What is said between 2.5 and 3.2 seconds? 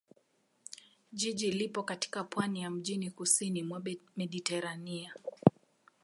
ya mjini